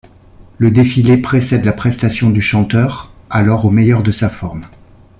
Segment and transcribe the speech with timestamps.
[0.57, 4.65] Le défilé précède la prestation du chanteur, alors au meilleur de sa forme.